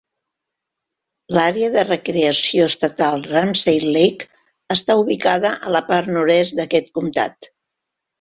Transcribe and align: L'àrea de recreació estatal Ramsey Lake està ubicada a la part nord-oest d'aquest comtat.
L'àrea 1.37 1.67
de 1.73 1.81
recreació 1.89 2.65
estatal 2.69 3.25
Ramsey 3.33 3.77
Lake 3.97 4.27
està 4.77 4.95
ubicada 5.03 5.53
a 5.69 5.75
la 5.77 5.83
part 5.91 6.11
nord-oest 6.17 6.57
d'aquest 6.61 6.91
comtat. 7.01 7.51